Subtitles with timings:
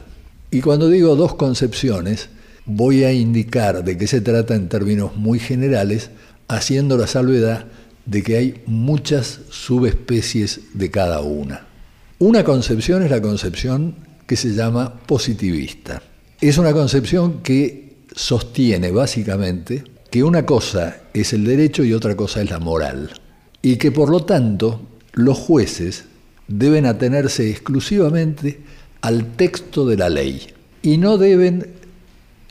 [0.50, 2.28] Y cuando digo dos concepciones,
[2.64, 6.10] voy a indicar de qué se trata en términos muy generales,
[6.48, 7.66] haciendo la salvedad
[8.06, 11.66] de que hay muchas subespecies de cada una.
[12.18, 13.94] Una concepción es la concepción
[14.26, 16.02] que se llama positivista.
[16.40, 22.40] Es una concepción que sostiene básicamente que una cosa es el derecho y otra cosa
[22.40, 23.10] es la moral.
[23.60, 24.80] Y que por lo tanto
[25.12, 26.04] los jueces
[26.48, 28.60] deben atenerse exclusivamente
[29.00, 30.46] al texto de la ley
[30.82, 31.72] y no deben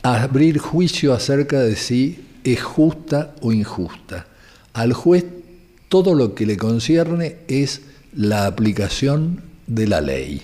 [0.02, 4.26] abrir juicio acerca de si es justa o injusta.
[4.72, 5.24] Al juez
[5.88, 7.82] todo lo que le concierne es
[8.14, 10.42] la aplicación de la ley.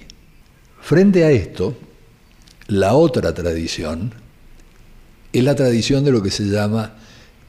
[0.81, 1.77] Frente a esto,
[2.69, 4.13] la otra tradición
[5.33, 6.95] es la tradición de lo que se llama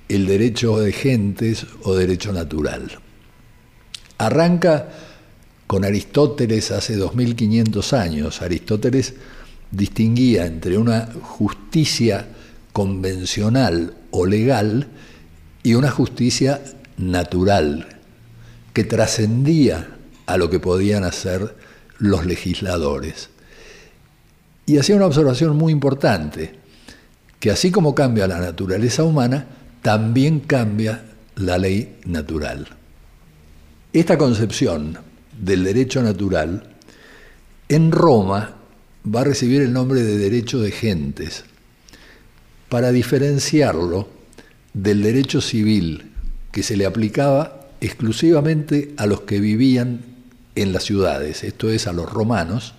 [0.07, 2.91] el derecho de gentes o derecho natural.
[4.17, 4.89] Arranca
[5.67, 8.41] con Aristóteles hace 2500 años.
[8.41, 9.15] Aristóteles
[9.71, 12.27] distinguía entre una justicia
[12.71, 14.87] convencional o legal
[15.63, 16.61] y una justicia
[17.11, 17.87] natural
[18.73, 21.55] que trascendía a lo que podían hacer
[21.99, 23.29] los legisladores.
[24.65, 26.53] Y hacía una observación muy importante,
[27.39, 29.45] que así como cambia la naturaleza humana,
[29.81, 31.03] también cambia
[31.35, 32.67] la ley natural.
[33.91, 34.97] Esta concepción
[35.39, 36.63] del derecho natural
[37.67, 38.55] en Roma
[39.13, 41.43] va a recibir el nombre de derecho de gentes,
[42.69, 44.07] para diferenciarlo
[44.73, 46.12] del derecho civil
[46.53, 50.05] que se le aplicaba exclusivamente a los que vivían
[50.55, 52.75] en las ciudades, esto es a los romanos,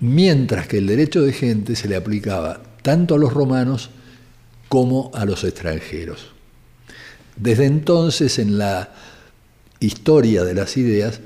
[0.00, 3.90] mientras que el derecho de gente se le aplicaba tanto a los romanos
[4.68, 6.32] como a los extranjeros.
[7.36, 8.92] Desde entonces en la
[9.78, 11.20] historia de las ideas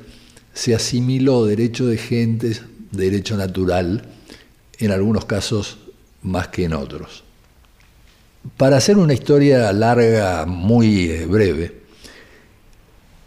[0.53, 2.63] se asimiló derecho de gentes
[2.97, 4.03] derecho natural,
[4.79, 5.79] en algunos casos
[6.23, 7.24] más que en otros.
[8.57, 11.81] Para hacer una historia larga, muy eh, breve,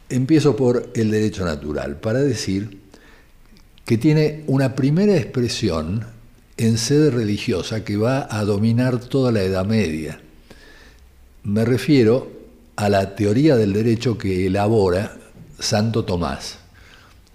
[0.10, 2.80] empiezo por el derecho natural, para decir
[3.84, 6.06] que tiene una primera expresión
[6.56, 10.22] en sede religiosa que va a dominar toda la Edad Media.
[11.44, 12.32] Me refiero
[12.76, 15.18] a la teoría del derecho que elabora
[15.60, 16.60] Santo Tomás.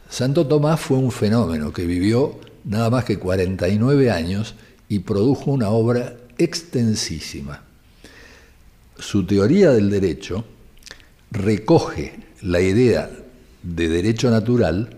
[0.08, 4.54] Santo Tomás fue un fenómeno que vivió nada más que 49 años
[4.88, 7.71] y produjo una obra extensísima.
[9.02, 10.44] Su teoría del derecho
[11.32, 13.10] recoge la idea
[13.64, 14.96] de derecho natural,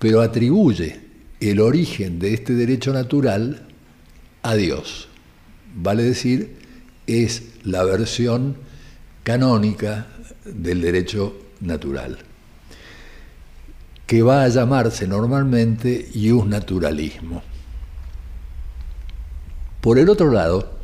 [0.00, 1.00] pero atribuye
[1.38, 3.64] el origen de este derecho natural
[4.42, 5.08] a Dios.
[5.76, 6.56] Vale decir,
[7.06, 8.56] es la versión
[9.22, 10.08] canónica
[10.44, 12.18] del derecho natural
[14.04, 16.08] que va a llamarse normalmente
[16.48, 17.40] naturalismo.
[19.80, 20.77] Por el otro lado,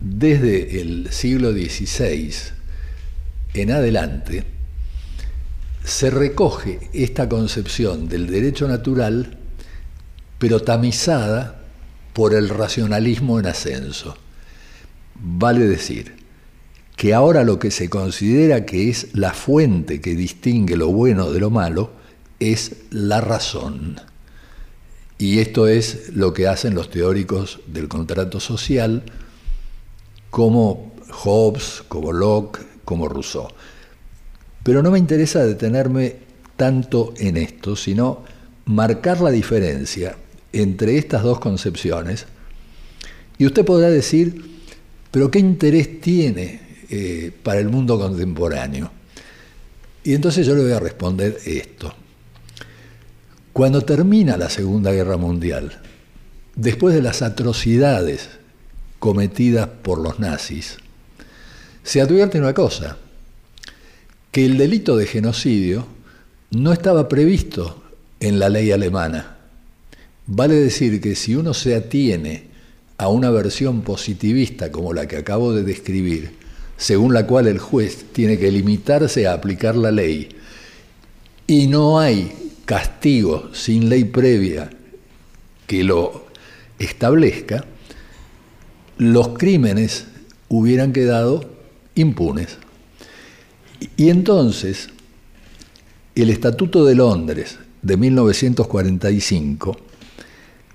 [0.00, 2.32] desde el siglo XVI
[3.54, 4.44] en adelante,
[5.84, 9.38] se recoge esta concepción del derecho natural,
[10.38, 11.62] pero tamizada
[12.12, 14.16] por el racionalismo en ascenso.
[15.14, 16.14] Vale decir
[16.96, 21.40] que ahora lo que se considera que es la fuente que distingue lo bueno de
[21.40, 21.92] lo malo,
[22.40, 24.00] es la razón.
[25.18, 29.04] Y esto es lo que hacen los teóricos del contrato social,
[30.36, 33.48] como Hobbes, como Locke, como Rousseau.
[34.62, 36.16] Pero no me interesa detenerme
[36.56, 38.22] tanto en esto, sino
[38.66, 40.14] marcar la diferencia
[40.52, 42.26] entre estas dos concepciones.
[43.38, 44.60] Y usted podrá decir,
[45.10, 46.60] pero ¿qué interés tiene
[46.90, 48.90] eh, para el mundo contemporáneo?
[50.04, 51.94] Y entonces yo le voy a responder esto.
[53.54, 55.80] Cuando termina la Segunda Guerra Mundial,
[56.56, 58.35] después de las atrocidades
[58.98, 60.78] cometidas por los nazis,
[61.82, 62.96] se advierte una cosa,
[64.32, 65.86] que el delito de genocidio
[66.50, 67.82] no estaba previsto
[68.20, 69.36] en la ley alemana.
[70.26, 72.48] Vale decir que si uno se atiene
[72.98, 76.32] a una versión positivista como la que acabo de describir,
[76.76, 80.28] según la cual el juez tiene que limitarse a aplicar la ley,
[81.46, 82.32] y no hay
[82.64, 84.70] castigo sin ley previa
[85.66, 86.26] que lo
[86.78, 87.64] establezca,
[88.98, 90.06] los crímenes
[90.48, 91.48] hubieran quedado
[91.94, 92.58] impunes.
[93.96, 94.88] Y entonces,
[96.14, 99.76] el Estatuto de Londres de 1945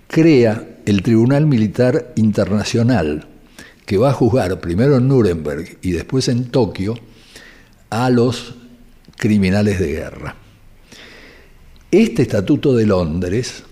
[0.08, 3.28] crea el Tribunal Militar Internacional,
[3.86, 6.96] que va a juzgar primero en Nuremberg y después en Tokio
[7.90, 8.56] a los
[9.18, 10.36] criminales de guerra.
[11.90, 13.64] Este Estatuto de Londres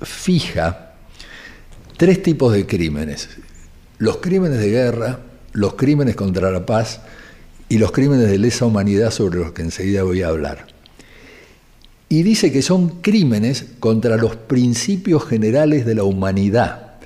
[0.00, 0.94] fija
[1.96, 3.28] tres tipos de crímenes.
[4.04, 5.18] Los crímenes de guerra,
[5.54, 7.00] los crímenes contra la paz
[7.70, 10.66] y los crímenes de lesa humanidad sobre los que enseguida voy a hablar.
[12.10, 16.96] Y dice que son crímenes contra los principios generales de la humanidad,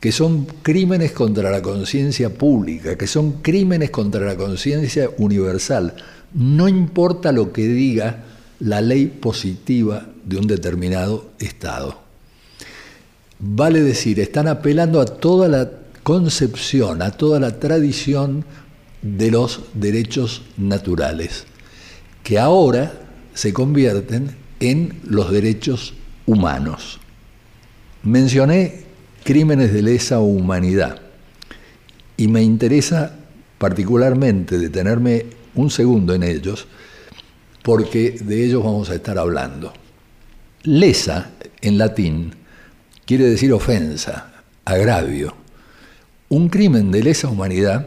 [0.00, 5.94] que son crímenes contra la conciencia pública, que son crímenes contra la conciencia universal.
[6.32, 8.24] No importa lo que diga
[8.60, 11.98] la ley positiva de un determinado Estado.
[13.38, 15.70] Vale decir, están apelando a toda la
[16.06, 18.44] concepción, a toda la tradición
[19.02, 21.46] de los derechos naturales,
[22.22, 22.92] que ahora
[23.34, 25.94] se convierten en los derechos
[26.24, 27.00] humanos.
[28.04, 28.84] Mencioné
[29.24, 31.02] crímenes de lesa humanidad
[32.16, 33.16] y me interesa
[33.58, 35.26] particularmente detenerme
[35.56, 36.68] un segundo en ellos,
[37.64, 39.72] porque de ellos vamos a estar hablando.
[40.62, 42.32] Lesa, en latín,
[43.04, 45.45] quiere decir ofensa, agravio.
[46.28, 47.86] Un crimen de lesa humanidad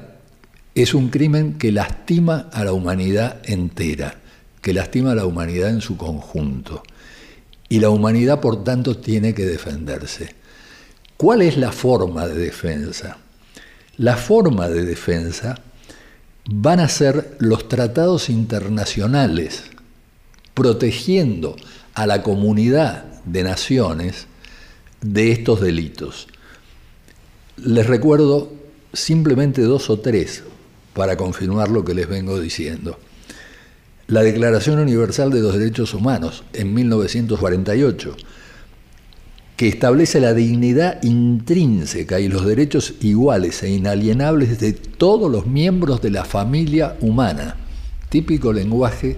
[0.74, 4.16] es un crimen que lastima a la humanidad entera,
[4.62, 6.82] que lastima a la humanidad en su conjunto.
[7.68, 10.36] Y la humanidad, por tanto, tiene que defenderse.
[11.18, 13.18] ¿Cuál es la forma de defensa?
[13.98, 15.60] La forma de defensa
[16.46, 19.64] van a ser los tratados internacionales
[20.54, 21.58] protegiendo
[21.94, 24.28] a la comunidad de naciones
[25.02, 26.30] de estos delitos.
[27.66, 28.54] Les recuerdo
[28.94, 30.44] simplemente dos o tres
[30.94, 32.98] para confirmar lo que les vengo diciendo.
[34.08, 38.16] La Declaración Universal de los Derechos Humanos en 1948,
[39.58, 46.02] que establece la dignidad intrínseca y los derechos iguales e inalienables de todos los miembros
[46.02, 47.58] de la familia humana,
[48.08, 49.18] típico lenguaje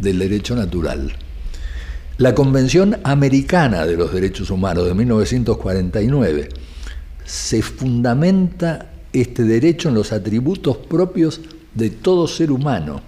[0.00, 1.12] del derecho natural.
[2.18, 6.48] La Convención Americana de los Derechos Humanos de 1949
[7.26, 11.40] se fundamenta este derecho en los atributos propios
[11.74, 13.02] de todo ser humano.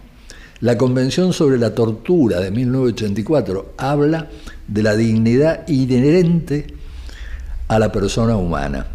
[0.61, 4.29] La Convención sobre la Tortura de 1984 habla
[4.67, 6.67] de la dignidad inherente
[7.69, 8.89] a la persona humana.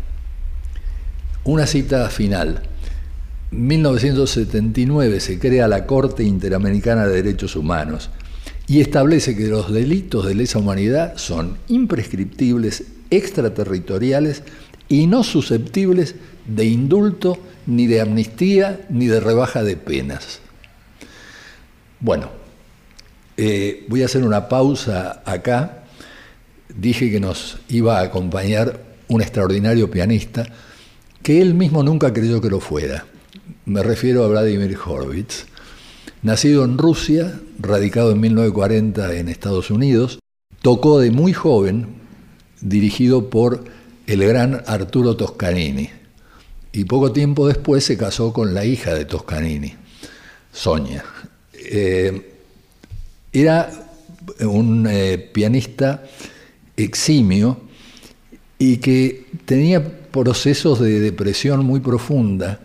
[1.46, 2.64] Una cita final.
[3.52, 8.10] 1979 se crea la Corte Interamericana de Derechos Humanos
[8.68, 14.44] y establece que los delitos de lesa humanidad son imprescriptibles, extraterritoriales
[14.94, 16.14] y no susceptibles
[16.46, 20.40] de indulto, ni de amnistía, ni de rebaja de penas.
[22.00, 22.30] Bueno,
[23.36, 25.86] eh, voy a hacer una pausa acá.
[26.78, 30.46] Dije que nos iba a acompañar un extraordinario pianista
[31.24, 33.06] que él mismo nunca creyó que lo fuera.
[33.66, 35.48] Me refiero a Vladimir Horvitz.
[36.22, 40.20] Nacido en Rusia, radicado en 1940 en Estados Unidos,
[40.62, 41.88] tocó de muy joven,
[42.62, 43.64] dirigido por
[44.08, 45.90] el gran Arturo Toscanini.
[46.72, 49.76] Y poco tiempo después se casó con la hija de Toscanini,
[50.52, 51.04] Sonia.
[51.54, 52.32] Eh,
[53.32, 53.70] era
[54.42, 56.04] un eh, pianista
[56.76, 57.62] eximio
[58.58, 62.60] y que tenía procesos de depresión muy profunda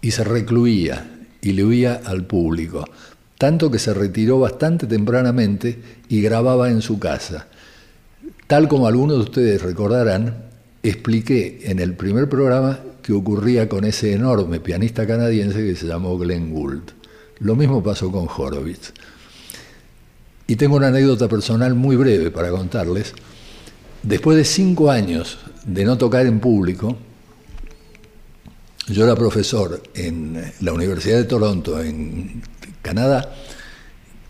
[0.00, 2.84] y se recluía y le huía al público,
[3.38, 7.46] tanto que se retiró bastante tempranamente y grababa en su casa.
[8.46, 10.47] Tal como algunos de ustedes recordarán,
[10.88, 16.18] expliqué en el primer programa que ocurría con ese enorme pianista canadiense que se llamó
[16.18, 16.90] Glenn Gould.
[17.40, 18.92] Lo mismo pasó con Horowitz.
[20.46, 23.14] Y tengo una anécdota personal muy breve para contarles.
[24.02, 26.96] Después de cinco años de no tocar en público,
[28.88, 32.42] yo era profesor en la Universidad de Toronto, en
[32.80, 33.34] Canadá,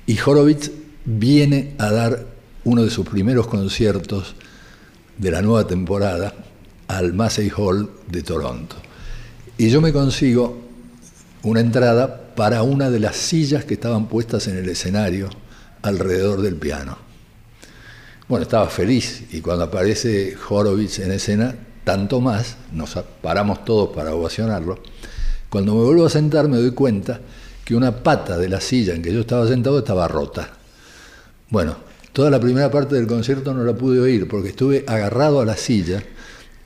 [0.07, 0.73] y Horowitz
[1.05, 2.27] viene a dar
[2.65, 4.35] uno de sus primeros conciertos
[5.19, 6.33] de la nueva temporada
[6.87, 8.77] al Massey Hall de Toronto.
[9.59, 10.59] Y yo me consigo
[11.43, 15.29] una entrada para una de las sillas que estaban puestas en el escenario
[15.83, 16.97] alrededor del piano.
[18.29, 24.15] Bueno, estaba feliz y cuando aparece Horowitz en escena, tanto más, nos paramos todos para
[24.15, 24.79] ovacionarlo.
[25.49, 27.21] Cuando me vuelvo a sentar me doy cuenta
[27.65, 30.51] que una pata de la silla en que yo estaba sentado estaba rota.
[31.51, 31.77] Bueno,
[32.19, 35.57] toda la primera parte del concierto no la pude oír porque estuve agarrado a la
[35.57, 36.03] silla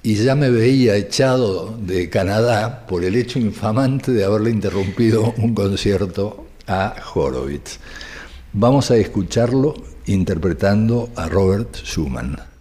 [0.03, 5.55] y ya me veía echado de Canadá por el hecho infamante de haberle interrumpido un
[5.55, 7.81] concierto a Horowitz.
[8.55, 9.75] Vamos a escucharlo
[10.07, 12.52] interpretando a Robert Schumann.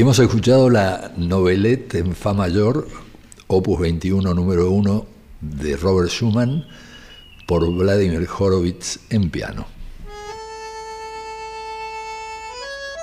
[0.00, 2.88] Hemos escuchado la novelette en Fa mayor,
[3.48, 5.06] opus 21, número 1,
[5.42, 6.66] de Robert Schumann,
[7.46, 9.66] por Vladimir Horowitz en piano.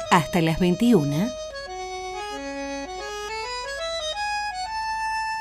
[0.09, 1.29] Hasta las 21.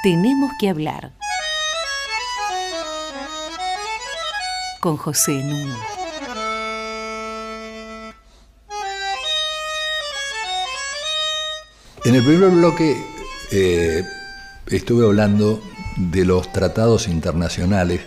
[0.03, 1.13] Tenemos que hablar.
[4.83, 6.06] Con José Nuno.
[12.07, 12.97] En el primer bloque
[13.51, 14.05] eh,
[14.69, 15.61] estuve hablando
[15.97, 18.01] de los tratados internacionales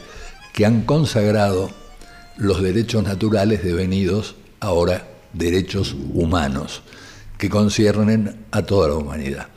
[0.53, 1.69] que han consagrado
[2.37, 6.81] los derechos naturales devenidos ahora derechos humanos,
[7.37, 9.49] que conciernen a toda la humanidad.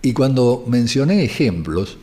[0.00, 1.98] Y cuando mencioné ejemplos,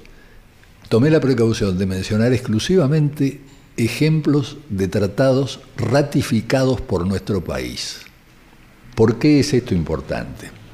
[0.90, 3.42] tomé la precaución de mencionar exclusivamente
[3.78, 8.02] ejemplos de tratados ratificados por nuestro país.
[8.94, 10.65] ¿Por qué es esto importante?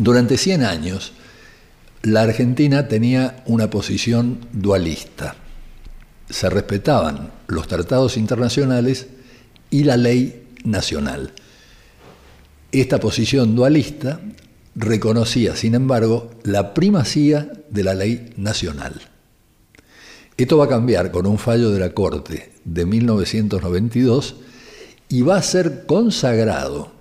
[0.00, 1.12] Durante 100 años,
[2.00, 5.36] la Argentina tenía una posición dualista.
[6.30, 9.08] Se respetaban los tratados internacionales
[9.68, 11.32] y la ley nacional.
[12.72, 14.22] Esta posición dualista
[14.74, 19.02] reconocía, sin embargo, la primacía de la ley nacional.
[20.38, 24.36] Esto va a cambiar con un fallo de la Corte de 1992
[25.10, 26.99] y va a ser consagrado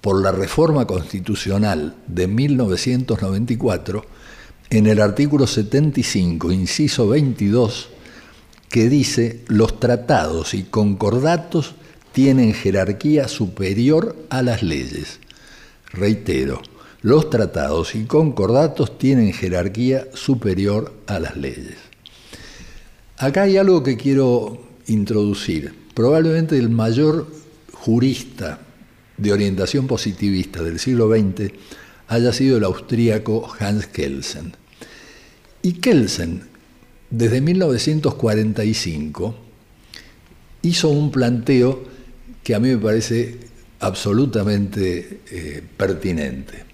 [0.00, 4.04] por la reforma constitucional de 1994
[4.70, 7.90] en el artículo 75, inciso 22,
[8.68, 11.74] que dice los tratados y concordatos
[12.12, 15.18] tienen jerarquía superior a las leyes.
[15.92, 16.62] Reitero,
[17.02, 21.76] los tratados y concordatos tienen jerarquía superior a las leyes.
[23.16, 25.74] Acá hay algo que quiero introducir.
[25.94, 27.26] Probablemente el mayor
[27.72, 28.60] jurista
[29.20, 31.52] de orientación positivista del siglo XX
[32.08, 34.54] haya sido el austríaco Hans Kelsen.
[35.62, 36.42] Y Kelsen,
[37.10, 39.34] desde 1945,
[40.62, 41.84] hizo un planteo
[42.42, 43.38] que a mí me parece
[43.80, 46.64] absolutamente eh, pertinente.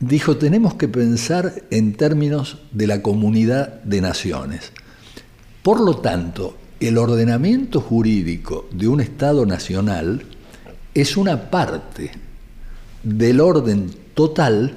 [0.00, 4.72] Dijo, tenemos que pensar en términos de la comunidad de naciones.
[5.62, 10.24] Por lo tanto, el ordenamiento jurídico de un Estado nacional
[10.94, 12.10] es una parte
[13.02, 14.76] del orden total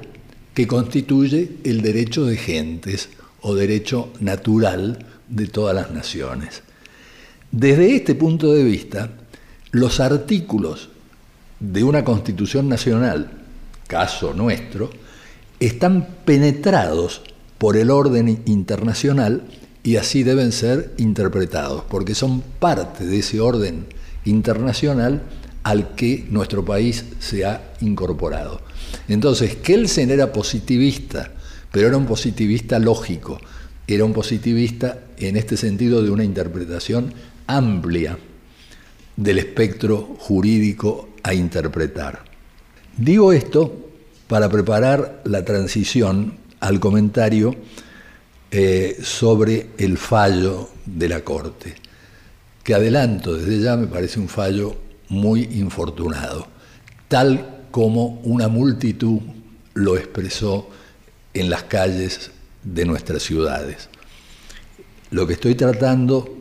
[0.54, 3.10] que constituye el derecho de gentes
[3.42, 6.62] o derecho natural de todas las naciones.
[7.52, 9.10] Desde este punto de vista,
[9.72, 10.90] los artículos
[11.60, 13.32] de una constitución nacional,
[13.88, 14.92] caso nuestro,
[15.60, 17.22] están penetrados
[17.58, 19.44] por el orden internacional
[19.84, 23.86] y así deben ser interpretados, porque son parte de ese orden
[24.26, 25.24] internacional
[25.64, 28.62] al que nuestro país se ha incorporado.
[29.08, 31.32] Entonces, Kelsen era positivista,
[31.72, 33.40] pero era un positivista lógico,
[33.88, 37.14] era un positivista en este sentido de una interpretación
[37.48, 38.18] amplia
[39.16, 42.24] del espectro jurídico a interpretar.
[42.98, 43.90] Digo esto
[44.28, 47.56] para preparar la transición al comentario
[48.52, 51.76] eh, sobre el fallo de la Corte,
[52.64, 54.83] que adelanto desde ya me parece un fallo
[55.14, 56.48] muy infortunado,
[57.08, 59.20] tal como una multitud
[59.74, 60.70] lo expresó
[61.34, 62.32] en las calles
[62.64, 63.90] de nuestras ciudades.
[65.12, 66.38] Lo que estoy tratando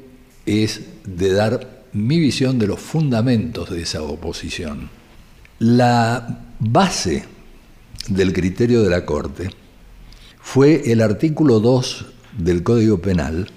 [0.46, 4.88] es de dar mi visión de los fundamentos de esa oposición.
[5.58, 7.24] La base
[8.08, 9.50] del criterio de la Corte
[10.40, 12.06] fue el artículo 2
[12.38, 13.50] del Código Penal,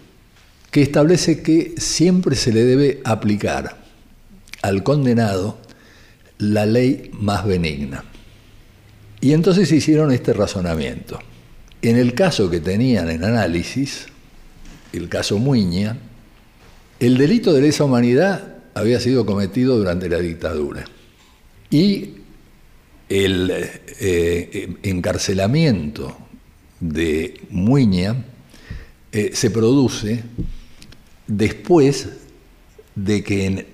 [0.69, 3.84] que establece que siempre se le debe aplicar
[4.65, 5.57] al condenado
[6.39, 8.03] la ley más benigna.
[9.21, 11.19] Y entonces hicieron este razonamiento.
[11.81, 14.07] En el caso que tenían en análisis,
[14.91, 15.97] el caso Muña,
[16.99, 20.85] el delito de lesa humanidad había sido cometido durante la dictadura.
[21.69, 22.15] Y
[23.07, 23.51] el
[23.99, 26.17] eh, encarcelamiento
[26.79, 28.25] de Muña
[29.11, 30.23] eh, se produce
[31.27, 32.09] después
[32.95, 33.65] de que en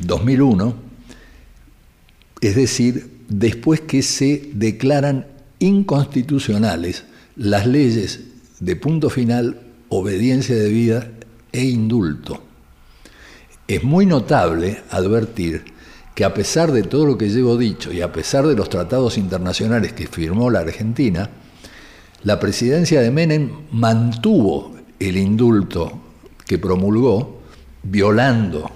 [0.00, 0.74] 2001, eh,
[2.40, 5.26] es decir, después que se declaran
[5.58, 7.04] inconstitucionales
[7.36, 8.20] las leyes
[8.60, 11.10] de punto final, obediencia de vida
[11.52, 12.42] e indulto.
[13.68, 15.64] Es muy notable advertir
[16.14, 19.18] que a pesar de todo lo que llevo dicho y a pesar de los tratados
[19.18, 21.28] internacionales que firmó la Argentina,
[22.22, 26.00] la presidencia de Menem mantuvo el indulto
[26.46, 27.35] que promulgó
[27.90, 28.70] violando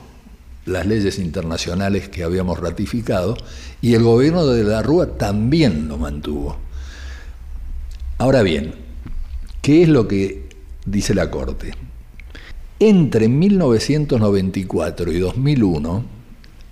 [0.66, 3.36] las leyes internacionales que habíamos ratificado
[3.82, 6.56] y el gobierno de la Rúa también lo mantuvo.
[8.18, 8.74] Ahora bien,
[9.62, 10.48] ¿qué es lo que
[10.84, 11.72] dice la Corte?
[12.78, 16.04] Entre 1994 y 2001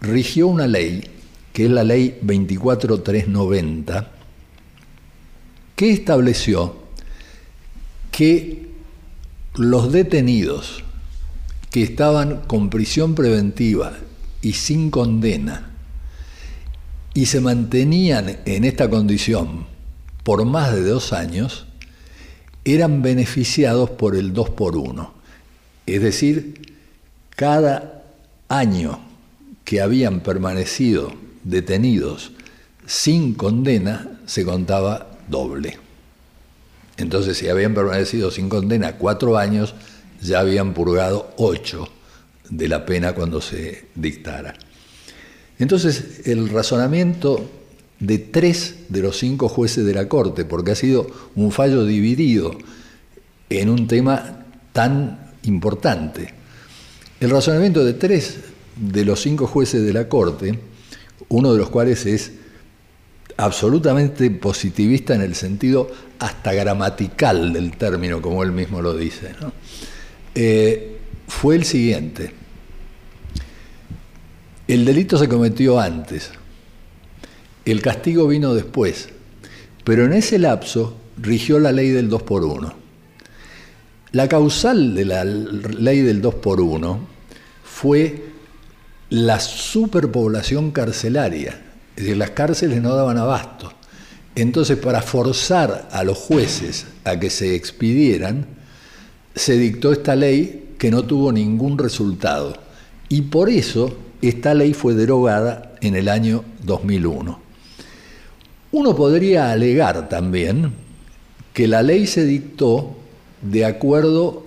[0.00, 1.04] rigió una ley,
[1.52, 4.10] que es la ley 24390,
[5.74, 6.76] que estableció
[8.10, 8.68] que
[9.54, 10.84] los detenidos
[11.70, 13.92] que estaban con prisión preventiva
[14.42, 15.70] y sin condena
[17.14, 19.66] y se mantenían en esta condición
[20.22, 21.66] por más de dos años,
[22.64, 25.14] eran beneficiados por el 2 por 1.
[25.86, 26.76] Es decir,
[27.34, 28.04] cada
[28.48, 29.00] año
[29.64, 31.12] que habían permanecido
[31.44, 32.32] detenidos
[32.86, 35.78] sin condena se contaba doble.
[36.98, 39.74] Entonces, si habían permanecido sin condena cuatro años,
[40.20, 41.88] ya habían purgado ocho
[42.48, 44.54] de la pena cuando se dictara.
[45.58, 47.50] Entonces, el razonamiento
[48.00, 52.56] de tres de los cinco jueces de la Corte, porque ha sido un fallo dividido
[53.50, 56.34] en un tema tan importante.
[57.20, 58.38] El razonamiento de tres
[58.76, 60.58] de los cinco jueces de la Corte,
[61.28, 62.32] uno de los cuales es
[63.36, 69.34] absolutamente positivista en el sentido hasta gramatical del término, como él mismo lo dice,
[70.40, 72.30] eh, fue el siguiente.
[74.68, 76.30] El delito se cometió antes,
[77.64, 79.08] el castigo vino después,
[79.82, 82.72] pero en ese lapso rigió la ley del 2 por 1.
[84.12, 87.00] La causal de la ley del 2 por 1
[87.64, 88.26] fue
[89.10, 91.60] la superpoblación carcelaria,
[91.96, 93.72] es decir, las cárceles no daban abasto.
[94.36, 98.57] Entonces, para forzar a los jueces a que se expidieran,
[99.38, 102.56] se dictó esta ley que no tuvo ningún resultado.
[103.08, 107.40] Y por eso esta ley fue derogada en el año 2001.
[108.70, 110.72] Uno podría alegar también
[111.54, 112.96] que la ley se dictó
[113.40, 114.44] de acuerdo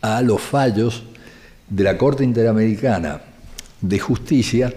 [0.00, 1.04] a los fallos
[1.68, 3.22] de la Corte Interamericana
[3.80, 4.74] de Justicia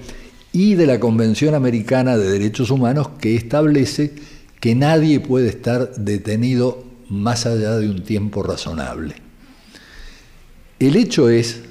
[0.51, 4.13] y de la Convención Americana de Derechos Humanos que establece
[4.59, 9.15] que nadie puede estar detenido más allá de un tiempo razonable.
[10.83, 11.61] El hecho es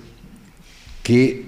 [1.02, 1.44] que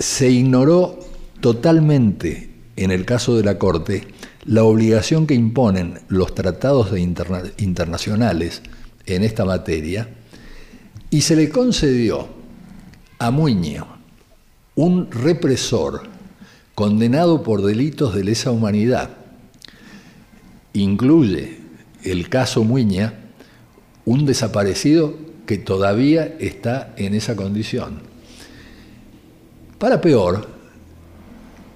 [0.00, 0.98] se ignoró
[1.40, 4.08] totalmente en el caso de la Corte
[4.44, 8.62] la obligación que imponen los tratados internacionales
[9.06, 10.08] en esta materia
[11.08, 12.26] y se le concedió
[13.20, 13.86] a Muñoz,
[14.74, 16.02] un represor
[16.74, 19.10] condenado por delitos de lesa humanidad.
[20.72, 21.58] Incluye
[22.02, 23.20] el caso Muña,
[24.04, 28.00] un desaparecido que todavía está en esa condición.
[29.78, 30.48] Para peor,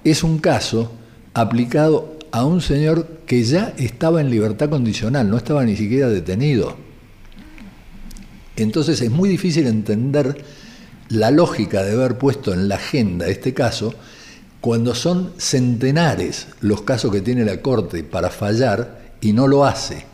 [0.03, 0.91] es un caso
[1.33, 6.75] aplicado a un señor que ya estaba en libertad condicional, no estaba ni siquiera detenido.
[8.55, 10.43] Entonces es muy difícil entender
[11.09, 13.93] la lógica de haber puesto en la agenda este caso
[14.61, 20.05] cuando son centenares los casos que tiene la Corte para fallar y no lo hace.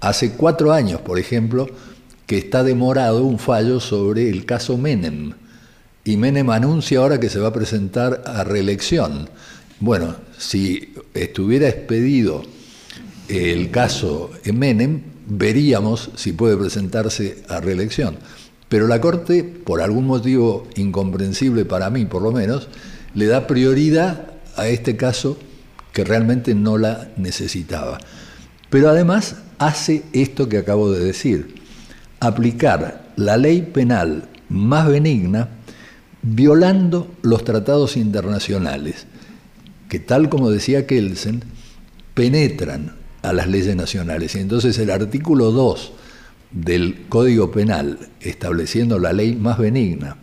[0.00, 1.68] Hace cuatro años, por ejemplo,
[2.26, 5.32] que está demorado un fallo sobre el caso Menem.
[6.04, 9.28] Y Menem anuncia ahora que se va a presentar a reelección.
[9.80, 12.42] Bueno, si estuviera expedido
[13.28, 18.16] el caso Menem, veríamos si puede presentarse a reelección.
[18.68, 22.68] Pero la Corte, por algún motivo incomprensible para mí por lo menos,
[23.14, 25.38] le da prioridad a este caso
[25.92, 28.00] que realmente no la necesitaba.
[28.70, 31.54] Pero además hace esto que acabo de decir,
[32.20, 35.48] aplicar la ley penal más benigna
[36.22, 39.06] violando los tratados internacionales
[39.94, 41.44] que tal como decía Kelsen,
[42.14, 44.34] penetran a las leyes nacionales.
[44.34, 45.92] Y entonces el artículo 2
[46.50, 50.16] del Código Penal, estableciendo la ley más benigna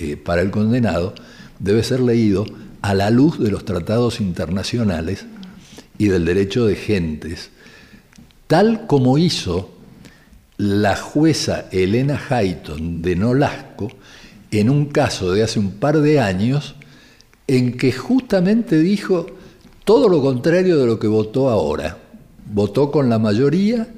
[0.00, 1.14] eh, para el condenado,
[1.60, 2.46] debe ser leído
[2.80, 5.24] a la luz de los tratados internacionales
[5.98, 7.50] y del derecho de gentes,
[8.48, 9.72] tal como hizo
[10.62, 13.90] la jueza Elena Hayton de Nolasco
[14.52, 16.76] en un caso de hace un par de años
[17.48, 19.26] en que justamente dijo
[19.84, 21.98] todo lo contrario de lo que votó ahora.
[22.52, 23.88] Votó con la mayoría,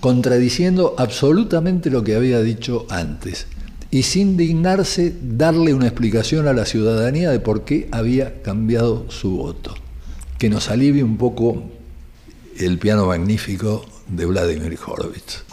[0.00, 3.46] contradiciendo absolutamente lo que había dicho antes,
[3.92, 9.36] y sin dignarse darle una explicación a la ciudadanía de por qué había cambiado su
[9.36, 9.76] voto.
[10.38, 11.62] Que nos alivie un poco
[12.58, 15.45] el piano magnífico de Vladimir Horowitz.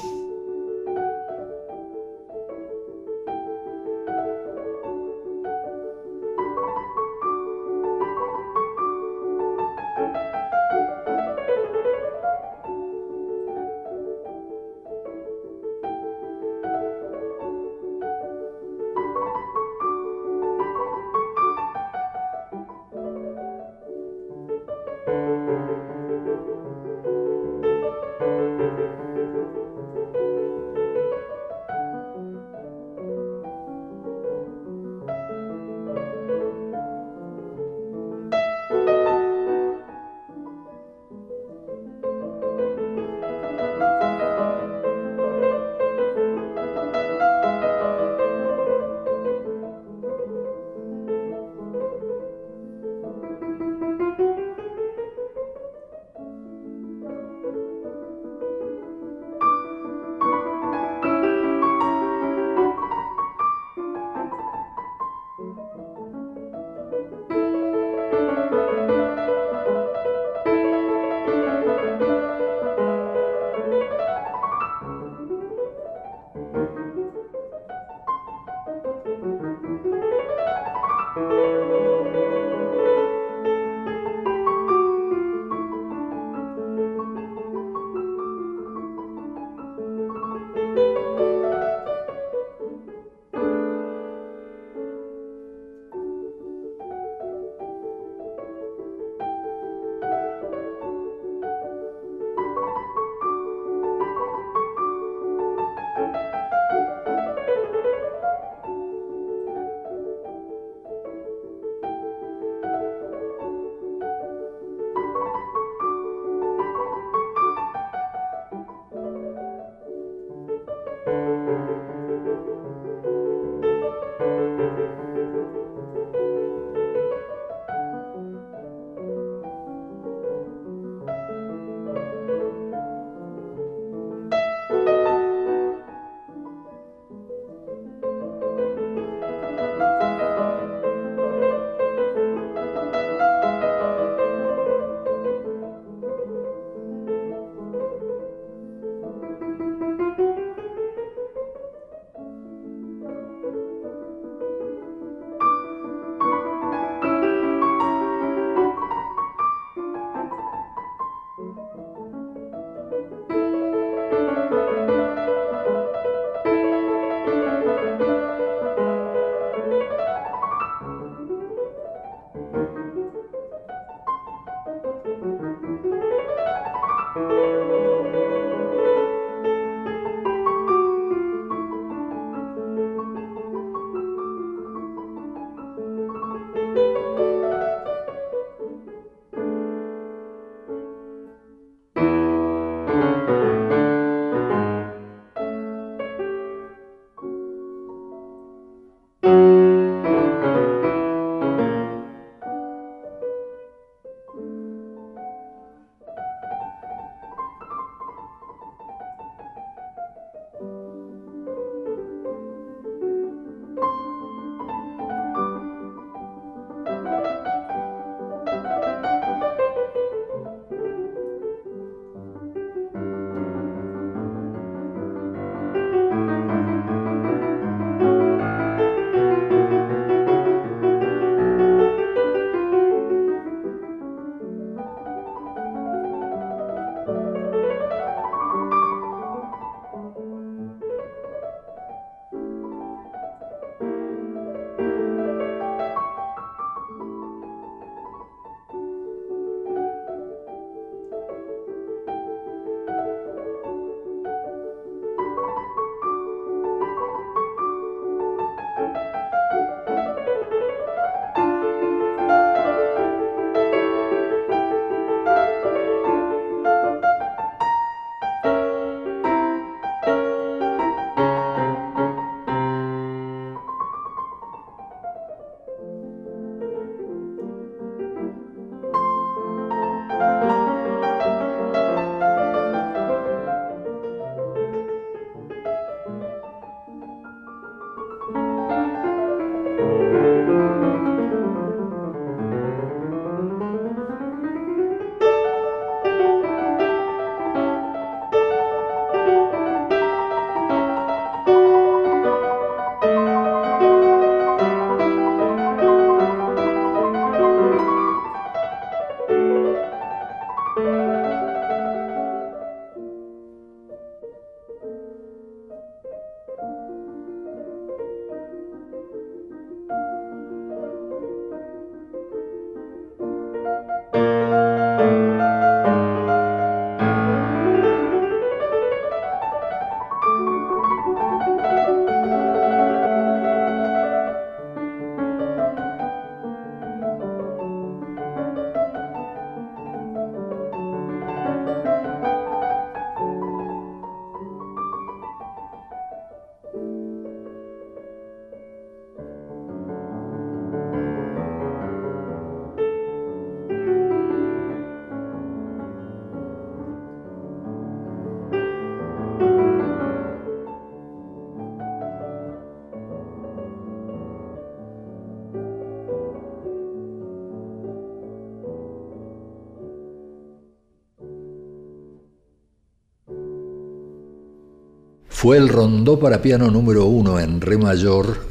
[375.44, 378.48] Fue el rondó para piano número uno en re mayor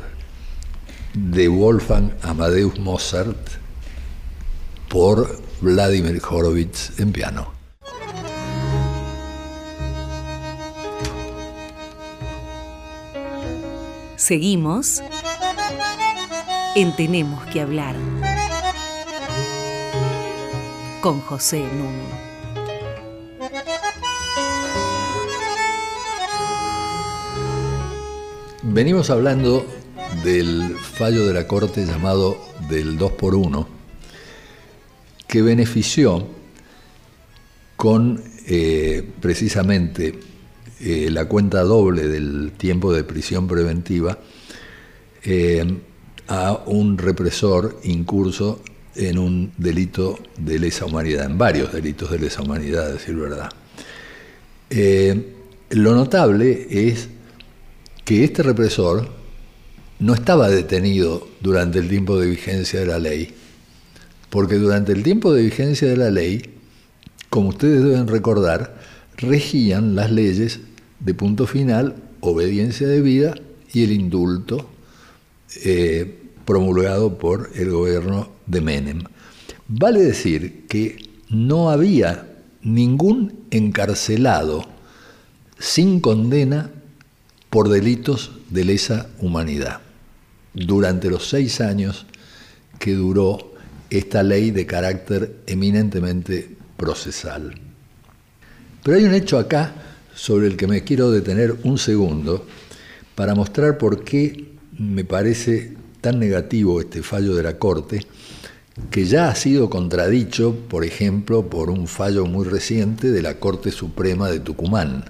[1.14, 3.48] de Wolfgang Amadeus Mozart
[4.90, 7.50] por Vladimir Horowitz en piano.
[14.16, 15.02] Seguimos
[16.76, 17.96] en Tenemos que hablar
[21.00, 22.21] con José Nuno.
[28.74, 29.66] Venimos hablando
[30.24, 32.38] del fallo de la Corte llamado
[32.70, 33.68] del 2 por 1
[35.28, 36.26] que benefició
[37.76, 40.18] con eh, precisamente
[40.80, 44.18] eh, la cuenta doble del tiempo de prisión preventiva
[45.22, 45.66] eh,
[46.28, 48.62] a un represor incurso
[48.94, 53.50] en un delito de lesa humanidad, en varios delitos de lesa humanidad, a decir verdad.
[55.68, 57.10] lo notable es
[58.04, 59.08] que este represor
[59.98, 63.34] no estaba detenido durante el tiempo de vigencia de la ley,
[64.30, 66.42] porque durante el tiempo de vigencia de la ley,
[67.30, 68.76] como ustedes deben recordar,
[69.16, 70.60] regían las leyes
[71.00, 73.34] de punto final, obediencia debida
[73.72, 74.68] y el indulto
[75.64, 79.04] eh, promulgado por el gobierno de Menem.
[79.68, 80.96] Vale decir que
[81.28, 82.28] no había
[82.62, 84.64] ningún encarcelado
[85.58, 86.70] sin condena
[87.52, 89.82] por delitos de lesa humanidad
[90.54, 92.06] durante los seis años
[92.78, 93.52] que duró
[93.90, 97.52] esta ley de carácter eminentemente procesal.
[98.82, 99.74] Pero hay un hecho acá
[100.14, 102.46] sobre el que me quiero detener un segundo
[103.14, 108.06] para mostrar por qué me parece tan negativo este fallo de la Corte,
[108.90, 113.70] que ya ha sido contradicho, por ejemplo, por un fallo muy reciente de la Corte
[113.70, 115.04] Suprema de Tucumán,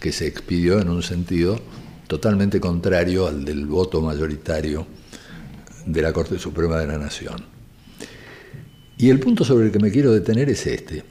[0.00, 1.58] que se expidió en un sentido
[2.08, 4.86] totalmente contrario al del voto mayoritario
[5.86, 7.36] de la Corte Suprema de la Nación.
[8.96, 11.04] Y el punto sobre el que me quiero detener es este.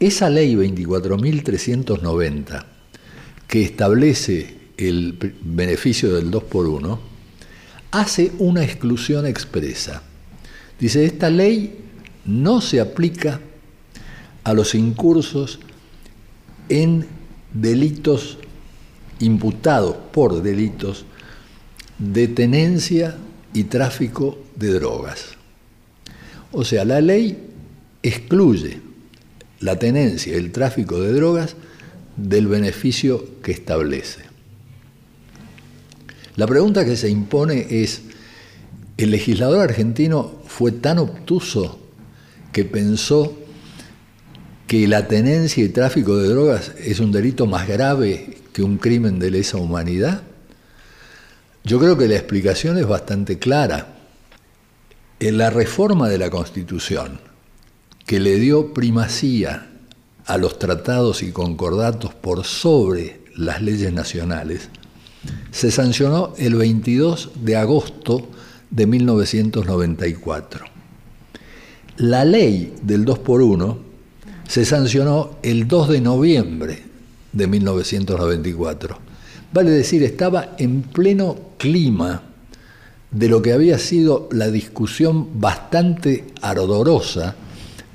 [0.00, 2.64] Esa ley 24.390
[3.46, 7.00] que establece el beneficio del 2 por 1
[7.90, 10.02] hace una exclusión expresa.
[10.78, 11.80] Dice, esta ley
[12.24, 13.40] no se aplica
[14.44, 15.58] a los incursos
[16.68, 17.06] en
[17.52, 18.38] delitos
[19.20, 21.04] imputados por delitos
[21.98, 23.16] de tenencia
[23.52, 25.36] y tráfico de drogas.
[26.52, 27.38] O sea, la ley
[28.02, 28.80] excluye
[29.60, 31.56] la tenencia y el tráfico de drogas
[32.16, 34.22] del beneficio que establece.
[36.36, 38.02] La pregunta que se impone es,
[38.96, 41.80] ¿el legislador argentino fue tan obtuso
[42.52, 43.36] que pensó
[44.68, 49.20] que la tenencia y tráfico de drogas es un delito más grave que un crimen
[49.20, 50.22] de lesa humanidad?
[51.62, 53.98] Yo creo que la explicación es bastante clara.
[55.20, 57.20] En la reforma de la Constitución,
[58.04, 59.70] que le dio primacía
[60.26, 64.70] a los tratados y concordatos por sobre las leyes nacionales,
[65.52, 68.28] se sancionó el 22 de agosto
[68.70, 70.64] de 1994.
[71.98, 73.78] La ley del 2 por 1
[74.48, 76.88] se sancionó el 2 de noviembre
[77.32, 78.98] de 1994.
[79.52, 82.22] Vale decir, estaba en pleno clima
[83.10, 87.34] de lo que había sido la discusión bastante ardorosa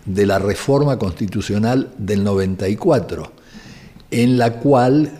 [0.05, 3.31] de la reforma constitucional del 94,
[4.11, 5.11] en la cual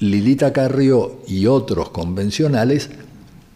[0.00, 2.90] Lilita Carrió y otros convencionales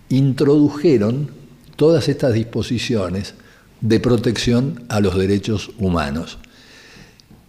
[0.08, 1.30] introdujeron
[1.74, 3.34] todas estas disposiciones
[3.80, 6.38] de protección a los derechos humanos.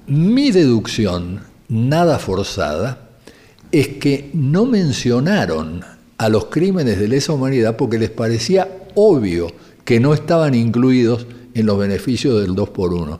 [0.07, 3.09] Mi deducción, nada forzada,
[3.71, 5.81] es que no mencionaron
[6.17, 9.47] a los crímenes de lesa humanidad porque les parecía obvio
[9.85, 13.19] que no estaban incluidos en los beneficios del 2 por 1.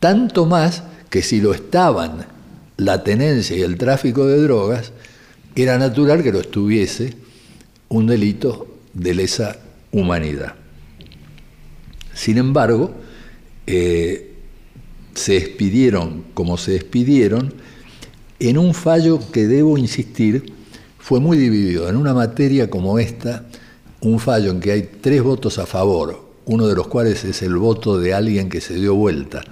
[0.00, 2.26] Tanto más que si lo estaban
[2.76, 4.92] la tenencia y el tráfico de drogas,
[5.54, 7.14] era natural que lo estuviese
[7.88, 9.56] un delito de lesa
[9.90, 10.54] humanidad.
[12.14, 12.94] Sin embargo,
[13.66, 14.32] eh,
[15.14, 17.54] se expidieron como se expidieron
[18.48, 20.52] en un fallo que debo insistir
[20.98, 21.88] fue muy dividido.
[21.88, 23.44] En una materia como esta,
[24.00, 27.56] un fallo en que hay tres votos a favor, uno de los cuales es el
[27.56, 29.42] voto de alguien que se dio vuelta,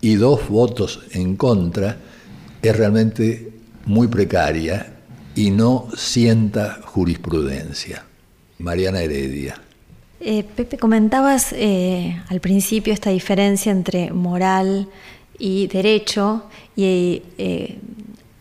[0.00, 1.98] y dos votos en contra,
[2.62, 3.52] es realmente
[3.84, 4.94] muy precaria
[5.34, 8.04] y no sienta jurisprudencia.
[8.58, 9.60] Mariana Heredia.
[10.18, 14.88] Eh, Pepe, comentabas eh, al principio esta diferencia entre moral
[15.38, 17.78] y derecho y eh,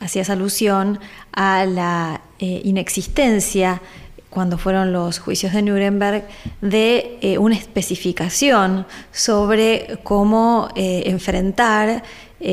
[0.05, 0.99] hacías alusión
[1.33, 3.81] a la eh, inexistencia
[4.29, 6.25] cuando fueron los juicios de Nuremberg,
[6.61, 12.03] de eh, una especificación sobre cómo eh, enfrentar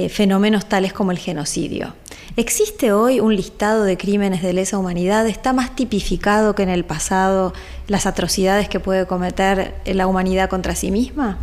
[0.09, 1.93] fenómenos tales como el genocidio.
[2.37, 5.27] ¿Existe hoy un listado de crímenes de lesa humanidad?
[5.27, 7.53] ¿Está más tipificado que en el pasado
[7.89, 11.37] las atrocidades que puede cometer la humanidad contra sí misma?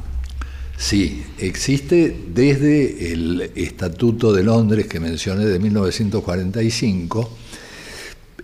[0.79, 7.37] Sí, existe desde el Estatuto de Londres que mencioné de 1945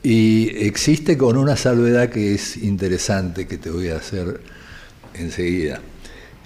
[0.03, 4.41] y existe con una salvedad que es interesante que te voy a hacer
[5.13, 5.79] enseguida.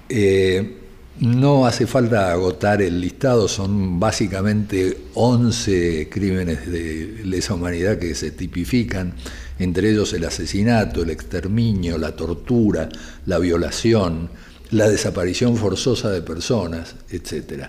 [0.07, 0.77] Eh,
[1.21, 8.29] no hace falta agotar el listado, son básicamente 11 crímenes de lesa humanidad que se
[8.29, 9.15] tipifican,
[9.57, 12.87] entre ellos el asesinato, el exterminio, la tortura,
[13.25, 14.29] la violación,
[14.71, 17.65] la desaparición forzosa de personas, etc.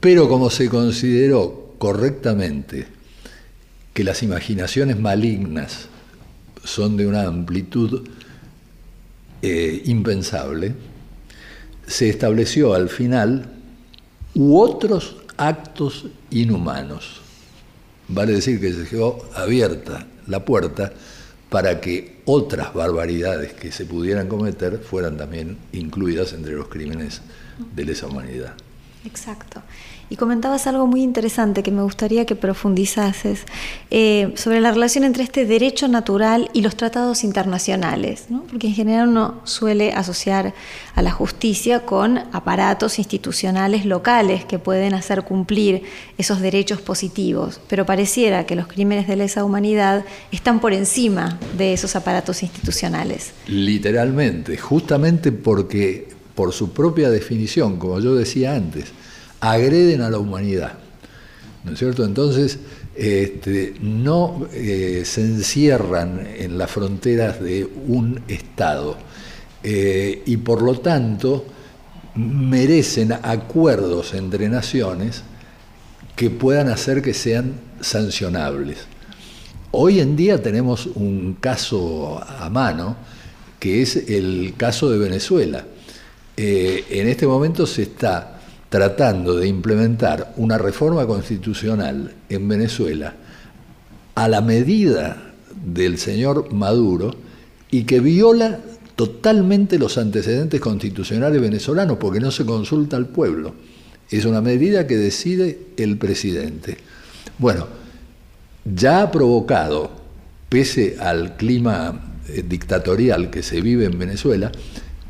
[0.00, 2.86] Pero como se consideró correctamente
[3.94, 5.88] que las imaginaciones malignas
[6.64, 8.06] son de una amplitud
[9.42, 10.74] eh, impensable,
[11.86, 13.50] se estableció al final
[14.34, 17.22] u otros actos inhumanos.
[18.08, 20.92] Vale decir que se quedó abierta la puerta
[21.48, 27.22] para que otras barbaridades que se pudieran cometer fueran también incluidas entre los crímenes
[27.74, 28.54] de lesa humanidad.
[29.04, 29.62] Exacto.
[30.10, 33.40] Y comentabas algo muy interesante que me gustaría que profundizases
[33.90, 38.42] eh, sobre la relación entre este derecho natural y los tratados internacionales, ¿no?
[38.44, 40.54] porque en general uno suele asociar
[40.94, 45.82] a la justicia con aparatos institucionales locales que pueden hacer cumplir
[46.16, 51.72] esos derechos positivos, pero pareciera que los crímenes de lesa humanidad están por encima de
[51.72, 53.32] esos aparatos institucionales.
[53.46, 58.92] Literalmente, justamente porque por su propia definición, como yo decía antes,
[59.40, 60.74] agreden a la humanidad.
[61.64, 62.04] ¿No es cierto?
[62.04, 62.58] Entonces,
[62.94, 68.96] este, no eh, se encierran en las fronteras de un Estado
[69.62, 71.44] eh, y por lo tanto
[72.14, 75.22] merecen acuerdos entre naciones
[76.16, 78.78] que puedan hacer que sean sancionables.
[79.70, 82.96] Hoy en día tenemos un caso a mano,
[83.60, 85.64] que es el caso de Venezuela.
[86.36, 88.37] Eh, en este momento se está
[88.68, 93.14] tratando de implementar una reforma constitucional en Venezuela
[94.14, 95.32] a la medida
[95.64, 97.14] del señor Maduro
[97.70, 98.60] y que viola
[98.96, 103.54] totalmente los antecedentes constitucionales venezolanos porque no se consulta al pueblo.
[104.10, 106.78] Es una medida que decide el presidente.
[107.38, 107.66] Bueno,
[108.64, 109.90] ya ha provocado,
[110.48, 114.50] pese al clima eh, dictatorial que se vive en Venezuela,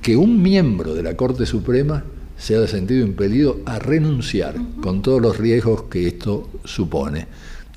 [0.03, 2.05] que un miembro de la Corte Suprema
[2.39, 7.27] se haya sentido impelido a renunciar con todos los riesgos que esto supone.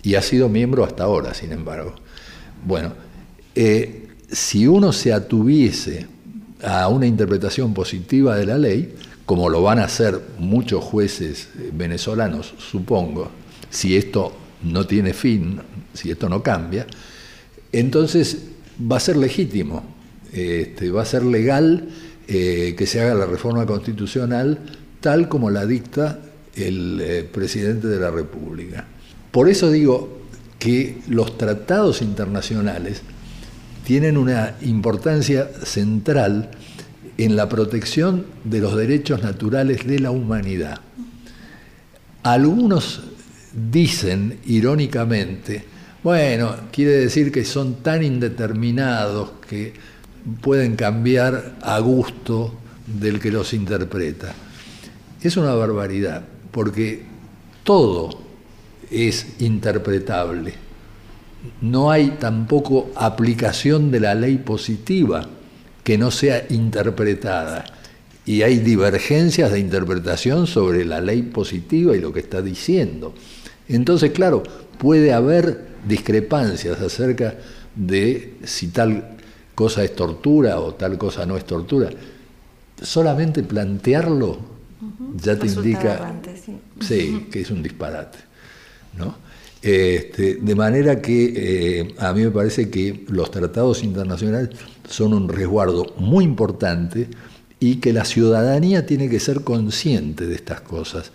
[0.04, 1.96] Y ha sido miembro hasta ahora, sin embargo.
[2.66, 2.94] Bueno,
[3.56, 6.08] eh, si uno se atuviese
[6.64, 8.94] a una interpretación positiva de la ley,
[9.26, 13.30] como lo van a hacer muchos jueces eh, venezolanos, supongo,
[13.70, 14.34] si esto
[14.64, 15.60] no tiene fin,
[15.94, 16.86] si esto no cambia,
[17.72, 18.44] entonces
[18.80, 19.84] va a ser legítimo,
[20.32, 21.90] este, va a ser legal
[22.34, 24.58] eh, que se haga la reforma constitucional
[25.02, 26.20] tal como la dicta
[26.56, 28.86] el eh, presidente de la República.
[29.32, 30.22] Por eso digo
[30.58, 33.02] que los tratados internacionales
[33.84, 36.52] tienen una importancia central
[37.18, 40.80] en la protección de los derechos naturales de la humanidad.
[42.24, 43.02] Algunos
[43.54, 45.66] dicen irónicamente,
[46.02, 49.74] bueno, quiere decir que son tan indeterminados que
[50.42, 52.54] pueden cambiar a gusto
[52.86, 54.34] del que los interpreta.
[55.22, 57.04] Es una barbaridad, porque
[57.64, 58.10] todo
[58.90, 60.54] es interpretable.
[61.62, 65.28] No hay tampoco aplicación de la ley positiva
[65.84, 67.66] que no sea interpretada.
[68.26, 73.16] Y hay divergencias de interpretación sobre la ley positiva y lo que está diciendo.
[73.68, 74.44] Entonces, claro,
[74.78, 77.36] puede haber discrepancias acerca
[77.76, 79.18] de si tal
[79.62, 81.88] cosa es tortura o tal cosa no es tortura.
[82.82, 84.40] Solamente plantearlo
[85.16, 86.20] ya te indica
[86.80, 87.28] sí.
[87.32, 88.18] que es un disparate.
[88.98, 89.14] ¿no?
[89.62, 94.50] Este, de manera que eh, a mí me parece que los tratados internacionales
[94.90, 97.08] son un resguardo muy importante
[97.60, 101.12] y que la ciudadanía tiene que ser consciente de estas cosas,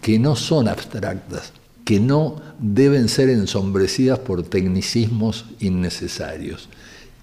[0.00, 1.52] que no son abstractas,
[1.84, 6.68] que no deben ser ensombrecidas por tecnicismos innecesarios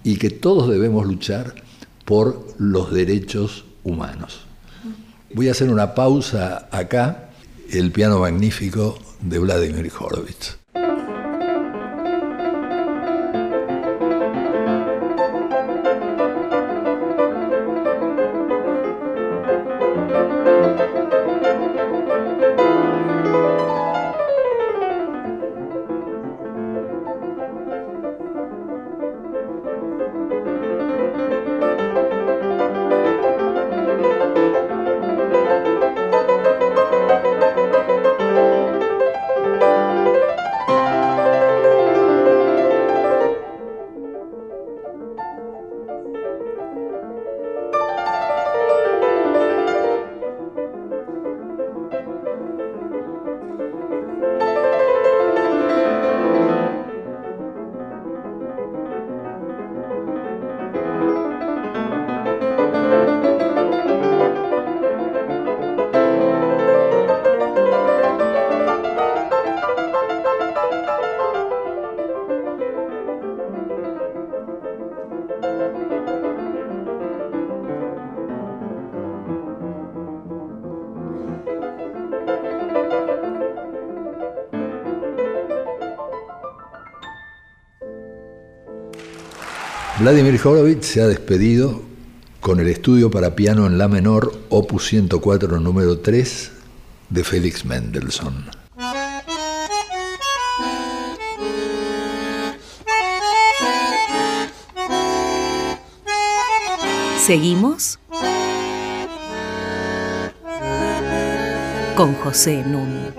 [0.06, 1.56] y que todos debemos luchar
[2.04, 4.38] por los derechos humanos.
[5.34, 7.30] Voy a hacer una pausa acá,
[7.72, 10.58] el piano magnífico de Vladimir Horowitz.
[90.06, 91.82] Vladimir Horowitz se ha despedido
[92.40, 96.52] con el estudio para piano en la menor, opus 104 número 3,
[97.10, 98.48] de Félix Mendelssohn.
[107.20, 107.98] Seguimos
[111.96, 113.12] con José Nun.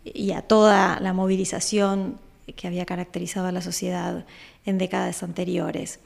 [0.04, 2.20] y a toda la movilización
[2.56, 4.26] que había caracterizado a la sociedad
[4.66, 6.00] en décadas anteriores.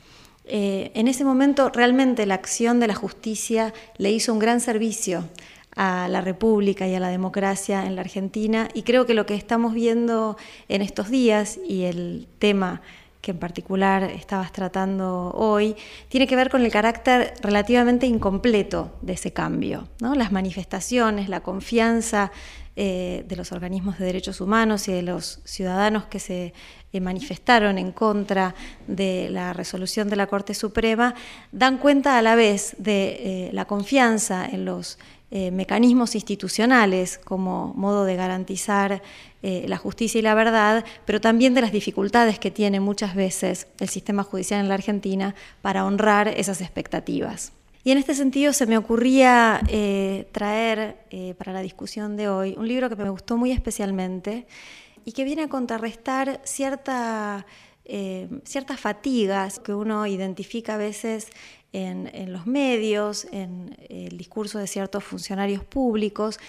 [0.46, 5.26] En ese momento realmente la acción de la justicia le hizo un gran servicio
[5.76, 9.36] a la República y a la democracia en la Argentina y creo que lo que
[9.36, 10.38] estamos viendo
[10.68, 12.82] en estos días y el tema
[13.22, 15.76] que en particular estabas tratando hoy,
[16.10, 19.88] tiene que ver con el carácter relativamente incompleto de ese cambio.
[20.00, 20.16] ¿no?
[20.16, 22.32] Las manifestaciones, la confianza
[22.78, 26.54] eh, de los organismos de derechos humanos y de los ciudadanos que se
[26.94, 28.56] eh, manifestaron en contra
[28.88, 31.14] de la resolución de la Corte Suprema,
[31.52, 35.00] dan cuenta a la vez de eh, la confianza en los
[35.32, 39.02] mecanismos institucionales como modo de garantizar
[39.44, 43.68] eh, la justicia y la verdad, pero también de las dificultades que tiene muchas veces
[43.80, 47.52] el sistema judicial en la Argentina para honrar esas expectativas.
[47.84, 52.54] Y en este sentido se me ocurría eh, traer eh, para la discusión de hoy
[52.56, 54.46] un libro que me gustó muy especialmente
[55.06, 57.48] y que viene a contrarrestar cierta,
[58.44, 61.30] ciertas fatigas que uno identifica a veces
[61.74, 66.40] en, los medios, en el discurso de ciertos funcionarios públicos,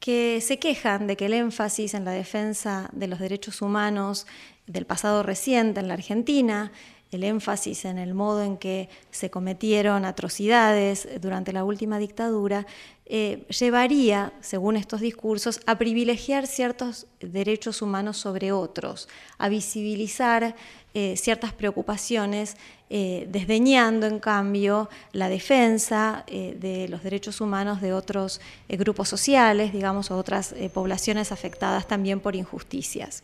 [0.00, 4.26] que se quejan de que el énfasis en la defensa de los derechos humanos
[4.66, 6.72] del pasado reciente en la Argentina,
[7.12, 12.66] el énfasis en el modo en que se cometieron atrocidades durante la última dictadura,
[13.06, 19.08] eh, llevaría, según estos discursos, a privilegiar ciertos derechos humanos sobre otros,
[19.38, 20.56] a visibilizar
[20.94, 22.56] eh, ciertas preocupaciones,
[22.88, 30.10] eh, desdeñando en cambio la defensa de los derechos humanos de otros grupos sociales, digamos,
[30.10, 33.22] o otras poblaciones afectadas también por injusticias.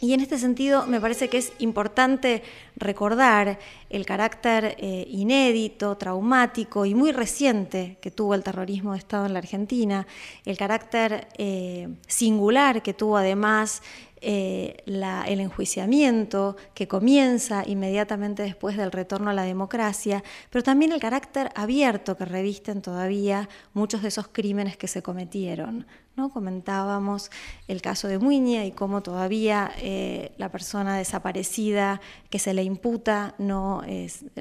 [0.00, 2.42] Y en este sentido me parece que es importante
[2.76, 3.58] recordar
[3.90, 9.32] el carácter eh, inédito, traumático y muy reciente que tuvo el terrorismo de Estado en
[9.32, 10.06] la Argentina,
[10.44, 13.82] el carácter eh, singular que tuvo además
[14.26, 21.00] eh, el enjuiciamiento que comienza inmediatamente después del retorno a la democracia, pero también el
[21.00, 25.86] carácter abierto que revisten todavía muchos de esos crímenes que se cometieron.
[26.16, 26.30] ¿No?
[26.30, 27.30] Comentábamos
[27.68, 32.00] el caso de Muña y cómo todavía eh, la persona desaparecida
[32.30, 33.82] que se le imputa no,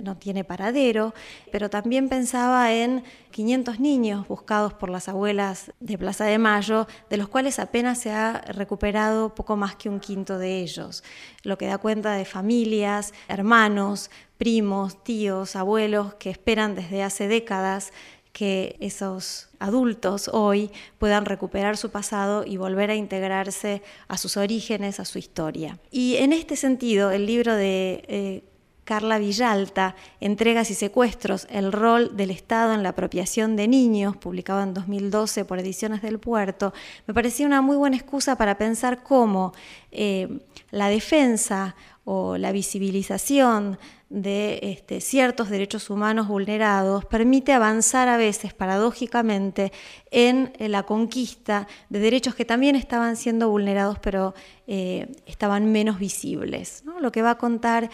[0.04, 1.14] no tiene paradero,
[1.52, 7.18] pero también pensaba en 500 niños buscados por las abuelas de Plaza de Mayo, de
[7.18, 11.04] los cuales apenas se ha recuperado poco más que un quinto de ellos,
[11.44, 17.94] lo que da cuenta de familias, hermanos, primos, tíos, abuelos que esperan desde hace décadas
[18.34, 25.00] que esos adultos hoy puedan recuperar su pasado y volver a integrarse a sus orígenes,
[25.00, 25.80] a su historia.
[25.92, 28.44] Y en este sentido, el libro de eh,
[28.84, 34.64] Carla Villalta, Entregas y Secuestros, el rol del Estado en la apropiación de niños, publicado
[34.64, 36.74] en 2012 por Ediciones del Puerto,
[37.06, 39.54] me parecía una muy buena excusa para pensar cómo
[39.92, 40.40] eh,
[40.72, 43.78] la defensa o la visibilización
[44.14, 49.72] de este, ciertos derechos humanos vulnerados permite avanzar a veces paradójicamente
[50.12, 54.36] en, la conquista de derechos que también estaban siendo vulnerados pero
[54.68, 56.84] eh, estaban menos visibles.
[57.02, 57.90] Lo que va a contar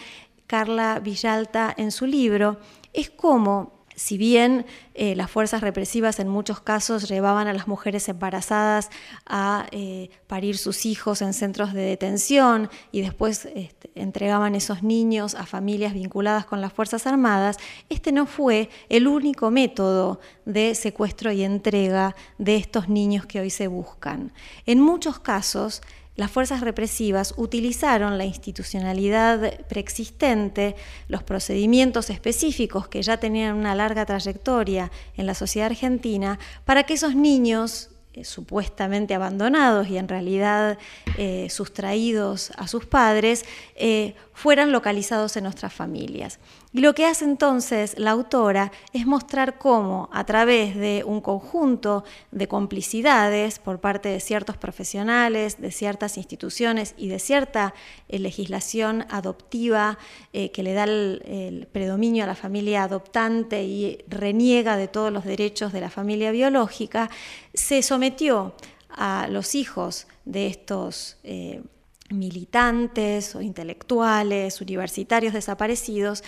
[0.46, 2.58] Carla Villalta en su libro
[2.92, 8.08] es cómo si bien eh, las fuerzas represivas en muchos casos llevaban a las mujeres
[8.08, 8.88] embarazadas
[9.26, 15.34] a eh, parir sus hijos en centros de detención y después este, entregaban esos niños
[15.34, 17.58] a familias vinculadas con las Fuerzas Armadas,
[17.90, 23.50] este no fue el único método de secuestro y entrega de estos niños que hoy
[23.50, 24.32] se buscan.
[24.64, 25.82] En muchos casos,
[26.20, 30.76] las fuerzas represivas utilizaron la institucionalidad preexistente,
[31.08, 36.92] los procedimientos específicos que ya tenían una larga trayectoria en la sociedad argentina, para que
[36.92, 40.76] esos niños eh, supuestamente abandonados y en realidad
[41.16, 43.46] eh, sustraídos a sus padres,
[43.76, 46.38] eh, fueran localizados en nuestras familias.
[46.72, 52.04] Y lo que hace entonces la autora es mostrar cómo a través de un conjunto
[52.30, 57.74] de complicidades por parte de ciertos profesionales, de ciertas instituciones y de cierta
[58.08, 59.98] legislación adoptiva
[60.32, 65.72] que le da el predominio a la familia adoptante y reniega de todos los derechos
[65.72, 67.10] de la familia biológica,
[67.52, 68.54] se sometió
[68.90, 71.62] a los hijos de estos eh,
[72.10, 76.24] militantes o intelectuales, universitarios desaparecidos,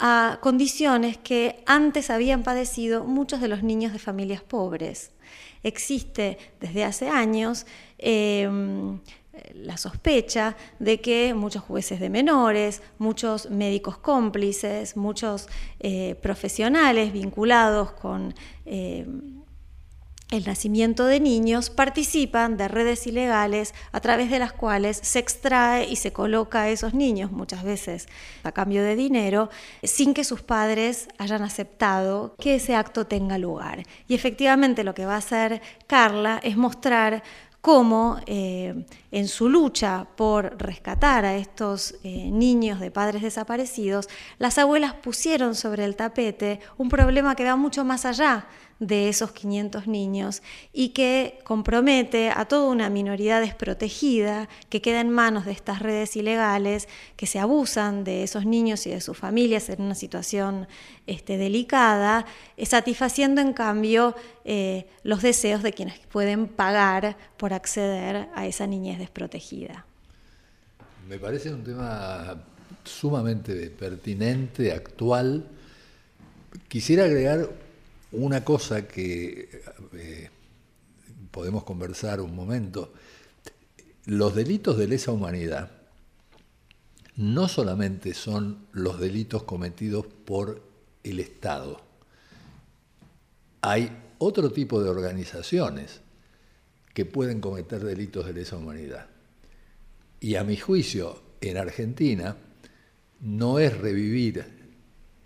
[0.00, 5.10] a condiciones que antes habían padecido muchos de los niños de familias pobres.
[5.62, 7.66] Existe desde hace años
[7.98, 8.98] em,
[9.54, 15.48] la sospecha de que muchos jueces de menores, muchos médicos cómplices, muchos
[15.80, 18.34] eh, profesionales vinculados con
[18.64, 19.39] em,
[20.30, 25.88] el nacimiento de niños participan de redes ilegales a través de las cuales se extrae
[25.88, 28.08] y se coloca a esos niños, muchas veces
[28.44, 29.50] a cambio de dinero,
[29.82, 33.82] sin que sus padres hayan aceptado que ese acto tenga lugar.
[34.06, 37.22] Y efectivamente lo que va a hacer Carla es mostrar
[37.60, 44.08] cómo eh, en su lucha por rescatar a estos eh, niños de padres desaparecidos,
[44.38, 48.46] las abuelas pusieron sobre el tapete un problema que va mucho más allá
[48.80, 55.10] de esos 500 niños y que compromete a toda una minoría desprotegida que queda en
[55.10, 59.68] manos de estas redes ilegales que se abusan de esos niños y de sus familias
[59.68, 60.66] en una situación
[61.06, 62.24] este, delicada,
[62.56, 64.16] eh, satisfaciendo en cambio
[64.46, 69.84] eh, los deseos de quienes pueden pagar por acceder a esa niñez desprotegida.
[71.06, 72.42] Me parece un tema
[72.84, 75.44] sumamente pertinente, actual.
[76.68, 77.50] Quisiera agregar
[78.12, 79.62] una cosa que
[79.94, 80.30] eh,
[81.30, 82.92] podemos conversar un momento,
[84.06, 85.70] los delitos de lesa humanidad
[87.16, 90.62] no solamente son los delitos cometidos por
[91.04, 91.80] el Estado,
[93.62, 96.00] hay otro tipo de organizaciones
[96.94, 99.06] que pueden cometer delitos de lesa humanidad.
[100.18, 102.36] Y a mi juicio, en Argentina,
[103.20, 104.59] no es revivir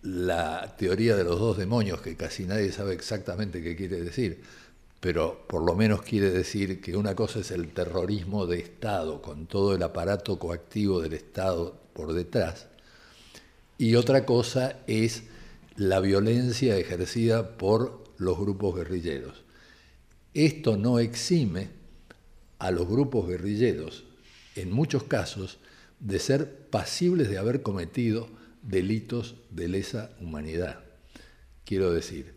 [0.05, 4.43] la teoría de los dos demonios, que casi nadie sabe exactamente qué quiere decir,
[5.01, 9.47] pero por lo menos quiere decir que una cosa es el terrorismo de Estado, con
[9.47, 12.67] todo el aparato coactivo del Estado por detrás,
[13.79, 15.23] y otra cosa es
[15.77, 19.43] la violencia ejercida por los grupos guerrilleros.
[20.35, 21.71] Esto no exime
[22.59, 24.05] a los grupos guerrilleros,
[24.55, 25.59] en muchos casos,
[25.99, 28.29] de ser pasibles de haber cometido
[28.65, 30.81] delitos de lesa humanidad.
[31.65, 32.35] Quiero decir,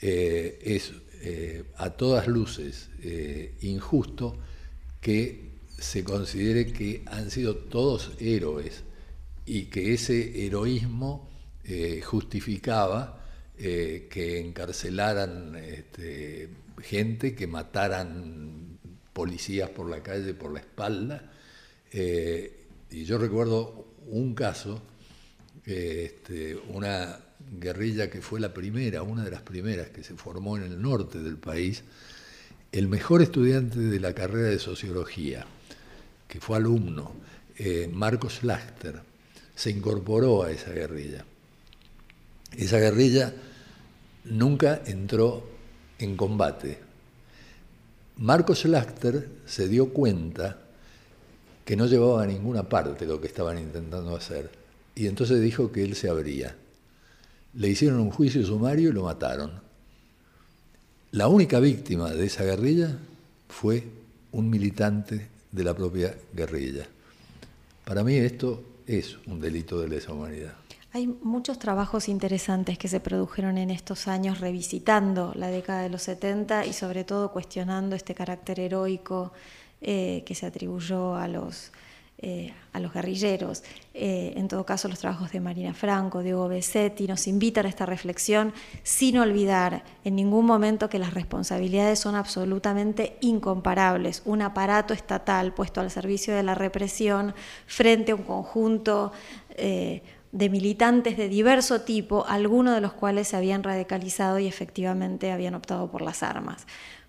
[0.00, 4.38] eh, es eh, a todas luces eh, injusto
[5.00, 8.82] que se considere que han sido todos héroes
[9.46, 11.28] y que ese heroísmo
[12.02, 13.26] justificaba
[13.58, 16.48] que encarcelaran este,
[16.82, 18.78] gente, que mataran
[19.12, 21.30] policías por la calle, por la espalda.
[21.92, 24.80] y yo recuerdo un caso
[25.68, 27.20] este, una
[27.60, 31.18] guerrilla que fue la primera, una de las primeras que se formó en el norte
[31.18, 31.82] del país,
[32.72, 35.44] el mejor estudiante de la carrera de sociología,
[36.26, 37.12] que fue alumno,
[37.58, 39.02] eh, Marcos Lachter,
[39.54, 41.26] se incorporó a esa guerrilla.
[42.56, 43.34] Esa guerrilla
[44.24, 45.50] nunca entró
[45.98, 46.78] en combate.
[48.16, 50.60] Marcos Lachter se dio cuenta
[51.66, 54.67] que no llevaba a ninguna parte lo que estaban intentando hacer
[54.98, 56.56] y entonces dijo que él se abría.
[57.54, 59.52] Le hicieron un juicio sumario y lo mataron.
[61.12, 62.98] La única víctima de esa guerrilla
[63.48, 63.84] fue
[64.32, 66.84] un militante de la propia guerrilla.
[67.84, 70.54] Para mí esto es un delito de lesa humanidad.
[70.92, 76.02] Hay muchos trabajos interesantes que se produjeron en estos años revisitando la década de los
[76.02, 79.32] 70 y sobre todo cuestionando este carácter heroico
[79.80, 81.70] eh, que se atribuyó a los
[82.20, 83.62] eh, a los guerrilleros,
[83.94, 87.68] eh, en todo caso los trabajos de Marina Franco, de Hugo Besetti, nos invitan a
[87.68, 88.52] esta reflexión
[88.82, 94.22] sin olvidar en ningún momento que las responsabilidades son absolutamente incomparables.
[94.24, 97.34] Un aparato estatal puesto al servicio de la represión
[97.68, 99.12] frente a un conjunto
[99.50, 100.02] eh,
[100.32, 105.54] de militantes de diverso tipo, algunos de los cuales se habían radicalizado y efectivamente habían
[105.54, 106.66] optado por las armas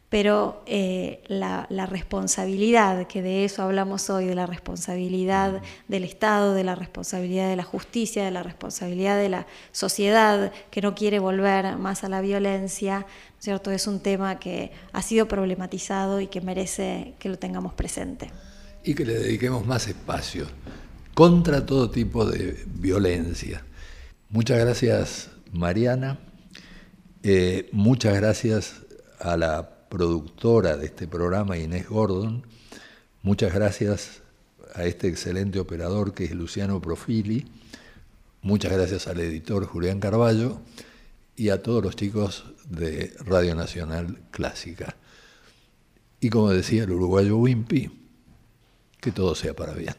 [0.10, 6.64] pero eh, la, responsabilidad, que de eso hablamos hoy, de la responsabilidad del Estado, de
[6.64, 11.78] la responsabilidad de la justicia, de la responsabilidad de la sociedad que no quiere volver
[11.78, 13.06] más a la violencia,
[13.38, 13.70] ¿cierto?
[13.70, 18.32] es un tema que ha sido problematizado y que merece que lo tengamos presente.
[18.84, 20.48] Y que le dediquemos más espacio
[21.14, 23.64] contra todo tipo de violencia.
[24.30, 26.18] Muchas gracias, Mariana.
[27.22, 28.82] Eh, muchas gracias
[29.20, 32.46] a la productora de este programa, Inés Gordon.
[33.24, 34.22] Muchas gracias
[34.74, 37.48] a este excelente operador que es Luciano Profili.
[38.42, 40.62] Muchas gracias al editor Julián Carballo
[41.36, 44.96] y a todos los chicos de Radio Nacional Clásica.
[46.22, 47.92] Y como decía el uruguayo Wimpy,
[49.02, 49.96] que todo sea para bien.